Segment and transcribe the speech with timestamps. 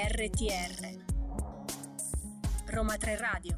[0.00, 0.94] RTR
[2.66, 3.56] Roma 3 Radio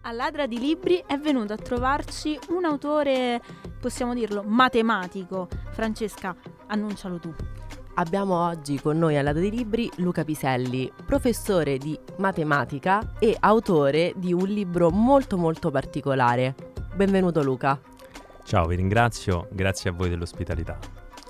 [0.00, 3.42] A Ladra di Libri è venuto a trovarci un autore,
[3.78, 5.48] possiamo dirlo, matematico.
[5.72, 6.34] Francesca,
[6.68, 7.61] annuncialo tu.
[7.94, 14.14] Abbiamo oggi con noi al lato dei libri Luca Piselli, professore di matematica e autore
[14.16, 16.54] di un libro molto molto particolare.
[16.94, 17.78] Benvenuto Luca.
[18.44, 20.78] Ciao, vi ringrazio, grazie a voi dell'ospitalità.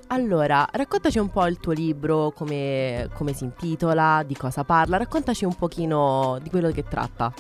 [0.09, 5.45] Allora, raccontaci un po' il tuo libro, come, come si intitola, di cosa parla, raccontaci
[5.45, 7.35] un pochino di quello che tratta.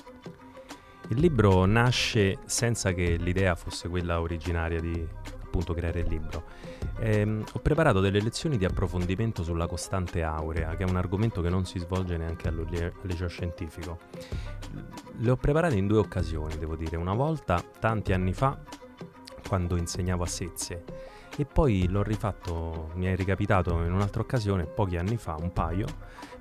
[1.10, 5.06] Il libro nasce senza che l'idea fosse quella originaria di
[5.52, 6.44] appunto creare il libro.
[7.00, 11.50] Ehm, ho preparato delle lezioni di approfondimento sulla costante aurea, che è un argomento che
[11.50, 12.54] non si svolge neanche al
[13.28, 13.98] scientifico.
[15.18, 16.96] Le ho preparate in due occasioni, devo dire.
[16.96, 18.58] Una volta, tanti anni fa,
[19.46, 20.84] quando insegnavo a Sezie,
[21.36, 25.86] e poi l'ho rifatto, mi è ricapitato in un'altra occasione, pochi anni fa, un paio,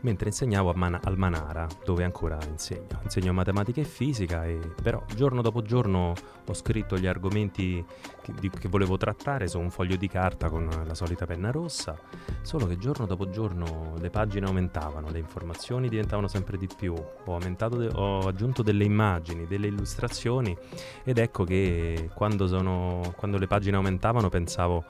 [0.02, 3.00] mentre insegnavo Man- al Manara, dove ancora insegno.
[3.04, 6.14] Insegno matematica e fisica, e però giorno dopo giorno
[6.46, 7.84] ho scritto gli argomenti
[8.22, 11.98] che, che, volevo trattare su un foglio di carta con la solita penna rossa,
[12.42, 17.40] solo che giorno dopo giorno le pagine aumentavano, le informazioni diventavano sempre di più, ho,
[17.40, 20.56] de- ho aggiunto delle immagini, delle illustrazioni
[21.04, 24.81] ed ecco che quando, sono, quando le pagine aumentavano pensavo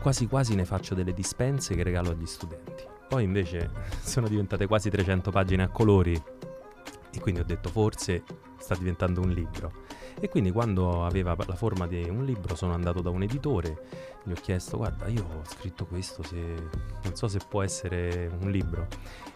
[0.00, 2.84] quasi quasi ne faccio delle dispense che regalo agli studenti.
[3.08, 3.70] Poi invece
[4.02, 6.20] sono diventate quasi 300 pagine a colori
[7.10, 8.24] e quindi ho detto forse
[8.58, 9.72] sta diventando un libro.
[10.18, 14.32] E quindi quando aveva la forma di un libro sono andato da un editore, gli
[14.32, 16.36] ho chiesto guarda io ho scritto questo, se...
[16.36, 18.86] non so se può essere un libro.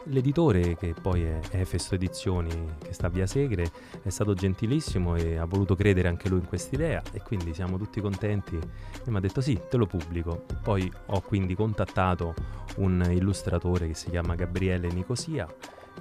[0.05, 3.71] L'editore che poi è Efesto Edizioni che sta via Segre
[4.03, 8.01] è stato gentilissimo e ha voluto credere anche lui in quest'idea e quindi siamo tutti
[8.01, 10.45] contenti e mi ha detto sì te lo pubblico.
[10.63, 12.35] Poi ho quindi contattato
[12.77, 15.47] un illustratore che si chiama Gabriele Nicosia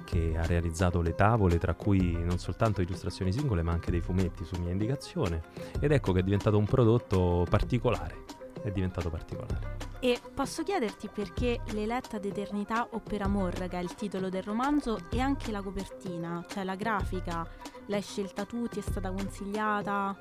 [0.04, 4.44] che ha realizzato le tavole, tra cui non soltanto illustrazioni singole, ma anche dei fumetti
[4.44, 5.42] su mia indicazione.
[5.78, 8.24] Ed ecco che è diventato un prodotto particolare.
[8.62, 9.76] È diventato particolare.
[10.00, 14.98] E posso chiederti perché L'eletta d'eternità o per amor, che è il titolo del romanzo,
[15.10, 17.46] e anche la copertina, cioè la grafica,
[17.86, 20.18] l'hai scelta tu, ti è stata consigliata?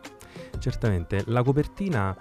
[0.60, 2.16] Certamente, la copertina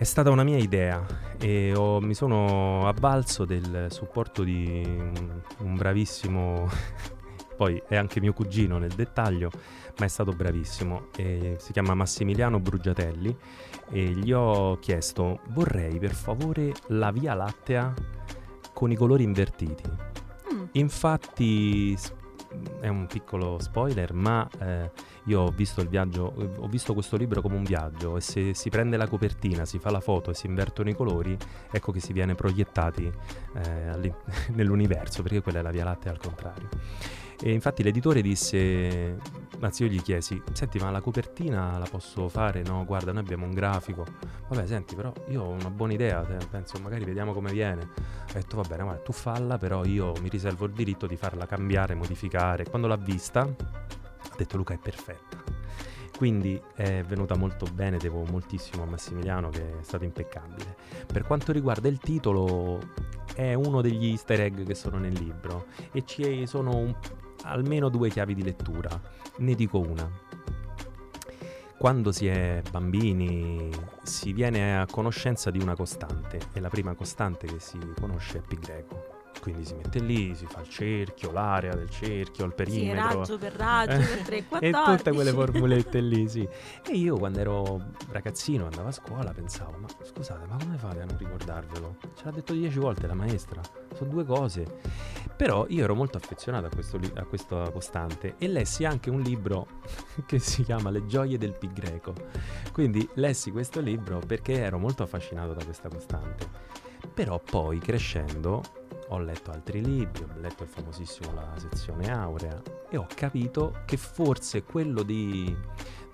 [0.00, 1.04] è stata una mia idea
[1.38, 6.66] e ho, mi sono avvalso del supporto di un, un bravissimo,
[7.54, 9.50] poi è anche mio cugino nel dettaglio,
[9.98, 11.08] ma è stato bravissimo.
[11.14, 13.36] E si chiama Massimiliano Brugiatelli
[13.90, 17.92] e gli ho chiesto vorrei per favore la Via Lattea
[18.72, 19.82] con i colori invertiti.
[20.54, 20.64] Mm.
[20.72, 21.94] Infatti
[22.80, 24.90] è un piccolo spoiler, ma eh,
[25.24, 28.96] io ho visto viaggio, ho visto questo libro come un viaggio e se si prende
[28.96, 31.36] la copertina, si fa la foto e si invertono i colori,
[31.70, 33.10] ecco che si viene proiettati
[33.54, 34.12] eh,
[34.54, 36.68] nell'universo, perché quella è la Via Lattea al contrario.
[37.42, 39.16] E infatti l'editore disse,
[39.60, 42.62] anzi io gli chiesi, senti ma la copertina la posso fare?
[42.62, 44.04] No, guarda, noi abbiamo un grafico.
[44.48, 47.82] Vabbè, senti, però io ho una buona idea, penso magari vediamo come viene.
[47.82, 51.46] Ho detto, va bene, guarda, tu falla, però io mi riservo il diritto di farla
[51.46, 52.64] cambiare, modificare.
[52.64, 55.38] Quando l'ha vista, ha detto Luca è perfetta.
[56.16, 60.76] Quindi è venuta molto bene, devo moltissimo a Massimiliano che è stato impeccabile.
[61.06, 62.78] Per quanto riguarda il titolo,
[63.34, 66.94] è uno degli easter egg che sono nel libro e ci sono un,
[67.50, 68.88] almeno due chiavi di lettura.
[69.38, 70.08] Ne dico una.
[71.78, 73.70] Quando si è bambini
[74.02, 78.42] si viene a conoscenza di una costante e la prima costante che si conosce è
[78.42, 83.10] pi greco quindi si mette lì, si fa il cerchio, l'area del cerchio, il perimetro.
[83.10, 84.66] Sì, raggio per raggio, per 3, 14.
[84.66, 86.48] e tutte quelle formulette lì, sì.
[86.86, 91.04] E io quando ero ragazzino, andavo a scuola, pensavo, ma scusate, ma come fate a
[91.04, 91.96] non ricordarvelo?
[92.14, 93.60] Ce l'ha detto dieci volte la maestra,
[93.94, 94.78] sono due cose.
[95.36, 99.66] Però io ero molto affezionato a, questo, a questa costante e lessi anche un libro
[100.26, 102.12] che si chiama Le gioie del pi greco.
[102.72, 106.46] Quindi lessi questo libro perché ero molto affascinato da questa costante.
[107.14, 108.62] Però poi crescendo
[109.12, 113.96] ho letto altri libri, ho letto il famosissimo La sezione aurea e ho capito che
[113.96, 115.54] forse quello, di,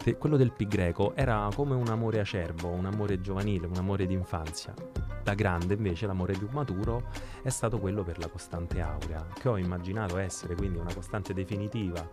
[0.02, 4.06] de, quello del pi greco era come un amore acerbo, un amore giovanile, un amore
[4.06, 4.75] d'infanzia.
[5.22, 7.10] Da grande invece l'amore più maturo
[7.43, 12.08] è stato quello per la costante aurea, che ho immaginato essere quindi una costante definitiva,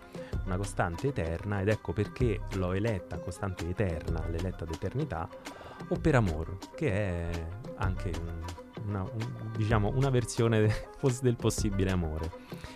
[0.45, 5.29] una costante eterna ed ecco perché l'ho eletta costante eterna, l'eletta d'eternità,
[5.89, 10.87] o per amor, che è anche un una, un, diciamo una versione de-
[11.21, 12.31] del possibile amore.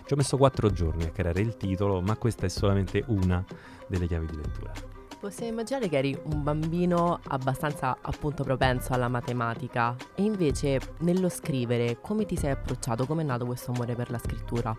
[0.05, 3.43] Ci ho messo quattro giorni a creare il titolo, ma questa è solamente una
[3.87, 4.71] delle chiavi di lettura.
[5.19, 11.97] Possiamo immaginare che eri un bambino abbastanza appunto propenso alla matematica e invece nello scrivere
[11.99, 13.07] come ti sei approcciato?
[13.07, 14.77] Come è nato questo amore per la scrittura?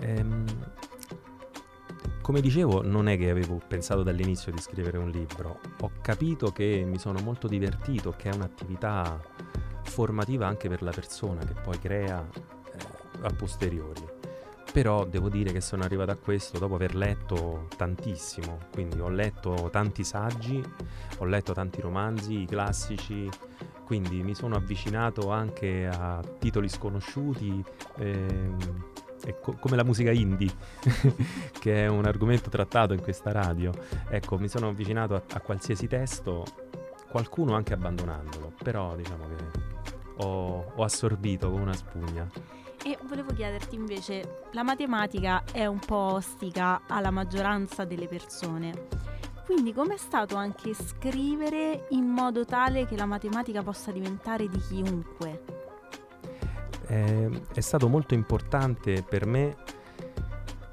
[0.00, 0.44] Ehm,
[2.20, 6.84] come dicevo, non è che avevo pensato dall'inizio di scrivere un libro, ho capito che
[6.86, 9.20] mi sono molto divertito, che è un'attività
[9.82, 12.78] formativa anche per la persona che poi crea eh,
[13.22, 14.20] a posteriori.
[14.72, 19.68] Però devo dire che sono arrivato a questo dopo aver letto tantissimo, quindi ho letto
[19.70, 20.64] tanti saggi,
[21.18, 23.28] ho letto tanti romanzi classici,
[23.84, 27.62] quindi mi sono avvicinato anche a titoli sconosciuti.
[27.98, 28.90] Ehm,
[29.40, 30.50] co- come la musica indie,
[31.60, 33.72] che è un argomento trattato in questa radio.
[34.08, 36.44] Ecco, mi sono avvicinato a, a qualsiasi testo,
[37.12, 42.28] qualcuno anche abbandonandolo, però diciamo che ho, ho assorbito come una spugna.
[42.82, 48.88] E volevo chiederti invece, la matematica è un po' ostica alla maggioranza delle persone.
[49.44, 55.60] Quindi com'è stato anche scrivere in modo tale che la matematica possa diventare di chiunque?
[56.92, 59.56] eh, è stato molto importante per me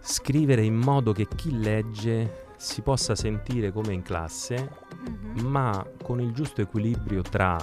[0.01, 5.45] scrivere in modo che chi legge si possa sentire come in classe, mm-hmm.
[5.45, 7.57] ma con il giusto equilibrio tra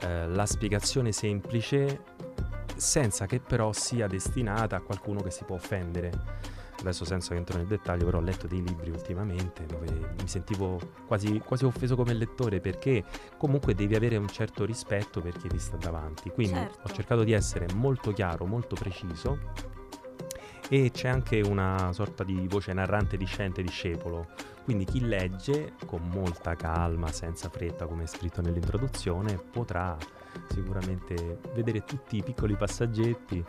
[0.00, 2.02] eh, la spiegazione semplice
[2.76, 7.56] senza che però sia destinata a qualcuno che si può offendere adesso senza che entro
[7.56, 12.14] nel dettaglio, però ho letto dei libri ultimamente dove mi sentivo quasi, quasi, offeso come
[12.14, 13.04] lettore perché
[13.36, 16.30] comunque devi avere un certo rispetto per chi ti sta davanti.
[16.30, 16.80] Quindi certo.
[16.82, 19.38] ho cercato di essere molto chiaro, molto preciso
[20.68, 24.28] e c'è anche una sorta di voce narrante discente discepolo.
[24.64, 29.96] Quindi chi legge con molta calma, senza fretta, come è scritto nell'introduzione, potrà
[30.48, 33.42] sicuramente vedere tutti i piccoli passaggetti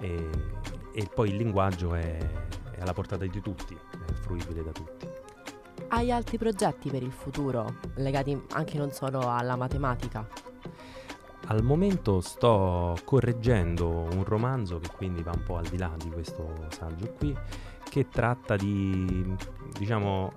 [0.00, 0.30] e,
[0.92, 2.18] e poi il linguaggio è,
[2.72, 5.08] è alla portata di tutti, è fruibile da tutti.
[5.88, 10.45] Hai altri progetti per il futuro, legati anche non solo alla matematica?
[11.48, 16.10] Al momento sto correggendo un romanzo che quindi va un po' al di là di
[16.10, 17.36] questo saggio qui,
[17.88, 19.34] che tratta di,
[19.78, 20.32] diciamo,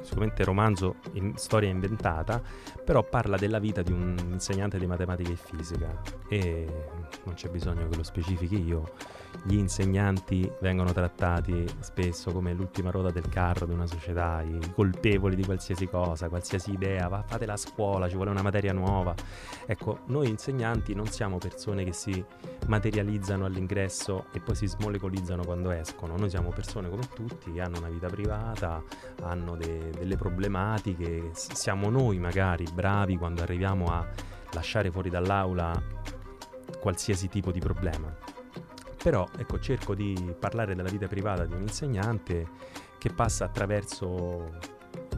[0.00, 2.40] sicuramente romanzo in storia inventata,
[2.84, 6.66] però parla della vita di un insegnante di matematica e fisica e
[7.24, 8.90] non c'è bisogno che lo specifichi io
[9.44, 15.34] gli insegnanti vengono trattati spesso come l'ultima ruota del carro di una società, i colpevoli
[15.34, 19.14] di qualsiasi cosa, qualsiasi idea, va, fate la scuola, ci vuole una materia nuova.
[19.66, 22.24] Ecco, noi insegnanti non siamo persone che si
[22.66, 27.78] materializzano all'ingresso e poi si smolecolizzano quando escono, noi siamo persone come tutti che hanno
[27.78, 28.82] una vita privata,
[29.22, 34.06] hanno de- delle problematiche, siamo noi magari bravi quando arriviamo a
[34.52, 35.80] lasciare fuori dall'aula
[36.80, 38.14] qualsiasi tipo di problema.
[39.02, 42.48] Però ecco, cerco di parlare della vita privata di un insegnante
[42.98, 44.58] che passa attraverso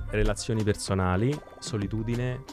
[0.09, 2.45] relazioni personali, solitudine,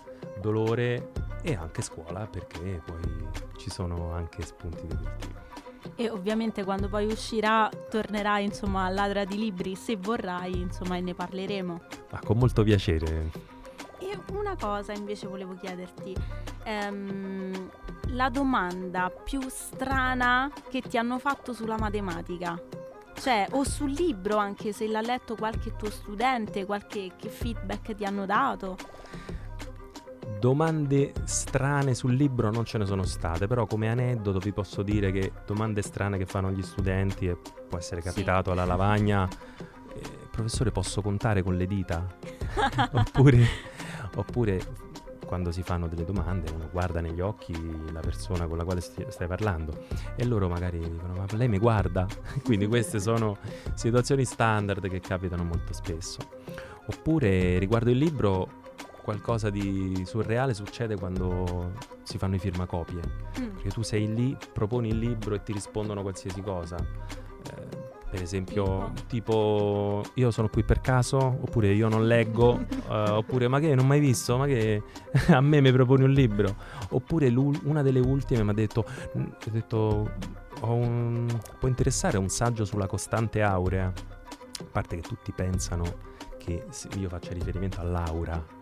[0.42, 1.12] dolore
[1.42, 5.50] e anche scuola, perché poi ci sono anche spunti di coltivo.
[5.95, 11.01] E ovviamente quando poi uscirà tornerai insomma a Ladra di Libri se vorrai, insomma, e
[11.01, 11.81] ne parleremo.
[12.12, 13.31] Ah, con molto piacere.
[14.00, 16.16] E una cosa invece volevo chiederti,
[16.63, 17.69] ehm,
[18.10, 22.59] la domanda più strana che ti hanno fatto sulla matematica?
[23.14, 28.26] Cioè, o sul libro, anche se l'ha letto qualche tuo studente, qualche feedback ti hanno
[28.26, 28.76] dato?
[30.42, 35.12] Domande strane sul libro non ce ne sono state, però come aneddoto vi posso dire
[35.12, 37.38] che domande strane che fanno gli studenti, e
[37.69, 38.57] può essere capitato sì.
[38.57, 39.30] alla lavagna,
[39.94, 42.07] eh, professore posso contare con le dita?
[42.92, 43.45] oppure,
[44.16, 44.62] oppure
[45.28, 47.54] quando si fanno delle domande uno guarda negli occhi
[47.92, 51.60] la persona con la quale sti- stai parlando e loro magari dicono ma lei mi
[51.60, 52.07] guarda?
[52.44, 53.38] Quindi queste sono
[53.76, 56.18] situazioni standard che capitano molto spesso.
[56.88, 58.60] Oppure riguardo il libro
[59.02, 63.02] qualcosa di surreale succede quando si fanno i firmacopie.
[63.40, 63.48] Mm.
[63.54, 66.78] Perché tu sei lì, proponi il libro e ti rispondono qualsiasi cosa.
[66.78, 70.02] Eh, per esempio, tipo.
[70.02, 72.92] tipo io sono qui per caso, oppure io non leggo, uh,
[73.24, 74.84] oppure ma che non mai visto, ma che
[75.30, 76.54] a me mi proponi un libro,
[76.90, 80.12] oppure una delle ultime mi ha detto, ha detto
[80.62, 81.28] un,
[81.58, 86.66] può interessare un saggio sulla costante aurea, a parte che tutti pensano che
[86.98, 88.60] io faccia riferimento all'aura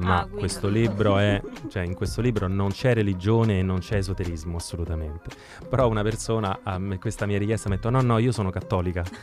[0.00, 3.96] ma ah, questo libro è, cioè in questo libro non c'è religione e non c'è
[3.96, 5.30] esoterismo assolutamente.
[5.68, 8.50] Però una persona a me, questa mia richiesta mi ha detto no no io sono
[8.50, 9.04] cattolica.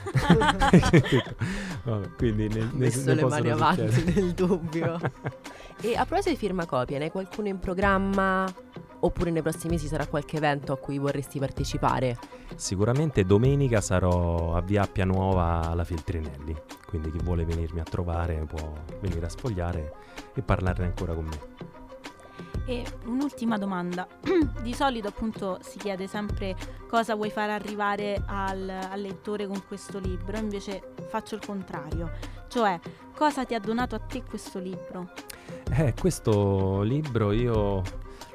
[1.83, 4.99] Vabbè, quindi ne, ne, messo ne le mani avanti nel dubbio.
[5.79, 8.51] E a proposito di firmacopie, ne hai qualcuno in programma?
[8.99, 12.17] Oppure nei prossimi mesi sarà qualche evento a cui vorresti partecipare?
[12.55, 16.55] Sicuramente domenica sarò a Via Appia Nuova alla Feltrinelli,
[16.87, 19.93] quindi chi vuole venirmi a trovare può venire a sfogliare
[20.33, 21.75] e parlarne ancora con me.
[22.65, 24.07] E un'ultima domanda.
[24.61, 26.55] Di solito appunto si chiede sempre
[26.89, 32.11] cosa vuoi far arrivare al, al, lettore con questo libro, invece faccio il contrario,
[32.47, 32.79] cioè
[33.15, 35.11] cosa ti ha donato a te questo libro?
[35.71, 37.81] Eh, questo libro io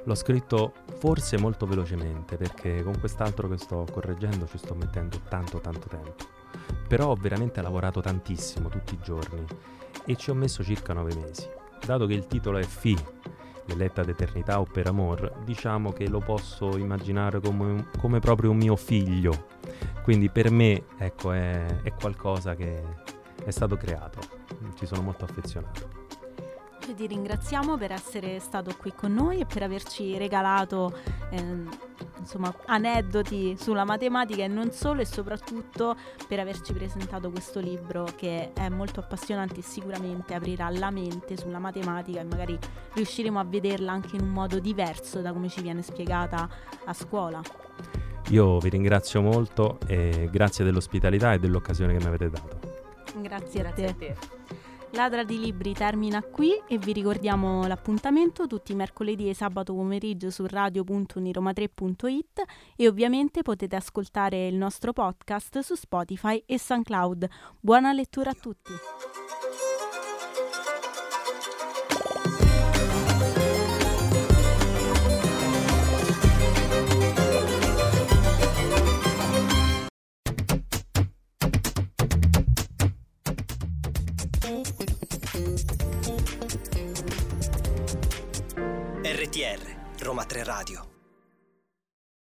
[0.05, 5.61] l'ho scritto forse molto velocemente perché con quest'altro che sto correggendo ci sto mettendo tanto
[5.61, 6.15] tanto tempo.
[6.87, 9.45] Però ho veramente lavorato tantissimo tutti i giorni
[10.05, 11.49] e ci ho messo circa nove mesi.
[11.85, 12.97] Dato che il titolo è Fi,
[13.67, 18.77] l'eletta d'eternità o per amor, diciamo che lo posso immaginare come, come proprio un mio
[18.77, 19.47] figlio.
[20.03, 22.83] Quindi per me, ecco, è, è qualcosa che
[23.45, 24.21] è stato creato.
[24.75, 26.01] Ci sono molto affezionato.
[26.95, 30.97] Ti ringraziamo per essere stato qui con noi e per averci regalato
[31.31, 31.69] ehm,
[32.19, 35.97] insomma, aneddoti sulla matematica e non solo e soprattutto
[36.29, 41.59] per averci presentato questo libro che è molto appassionante e sicuramente aprirà la mente sulla
[41.59, 42.59] matematica e magari
[42.93, 46.49] riusciremo a vederla anche in un modo diverso da come ci viene spiegata
[46.85, 47.41] a scuola.
[48.29, 52.59] Io vi ringrazio molto e grazie dell'ospitalità e dell'occasione che mi avete dato.
[53.17, 53.83] Grazie, a te.
[53.83, 54.62] Grazie a te.
[54.95, 60.29] Ladra di Libri termina qui e vi ricordiamo l'appuntamento tutti i mercoledì e sabato pomeriggio
[60.31, 62.43] su radio.uniroma3.it
[62.77, 67.27] e ovviamente potete ascoltare il nostro podcast su Spotify e SoundCloud.
[67.59, 68.73] Buona lettura a tutti!